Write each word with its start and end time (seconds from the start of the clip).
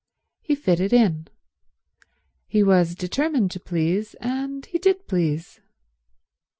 He 0.41 0.55
fitted 0.55 0.93
in. 0.93 1.27
He 2.47 2.63
was 2.63 2.95
determined 2.95 3.51
to 3.51 3.59
please, 3.59 4.15
and 4.15 4.65
he 4.65 4.79
did 4.79 5.07
please. 5.07 5.59